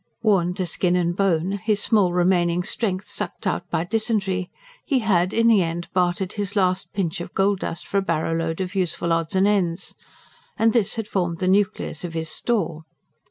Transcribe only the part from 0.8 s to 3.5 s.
and bone, his small remaining strength sucked